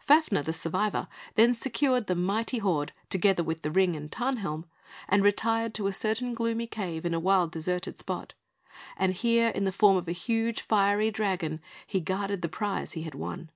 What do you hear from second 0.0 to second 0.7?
Fafner, the